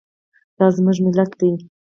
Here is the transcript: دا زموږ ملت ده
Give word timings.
دا 0.57 0.67
زموږ 0.75 0.97
ملت 1.05 1.31
ده 1.39 1.49